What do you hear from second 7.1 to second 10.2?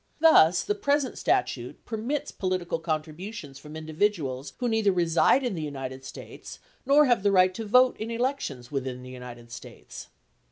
the right to vote in elections within the United States.